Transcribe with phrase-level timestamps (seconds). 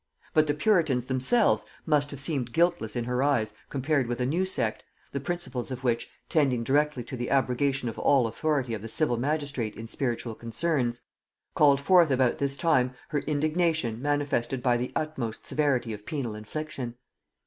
[0.33, 4.45] But the puritans themselves must have seemed guiltless in her eyes compared with a new
[4.45, 8.89] sect, the principles of which, tending directly to the abrogation of all authority of the
[8.89, 11.01] civil magistrate in spiritual concerns,
[11.53, 16.95] called forth about this time her indignation manifested by the utmost severity of penal infliction.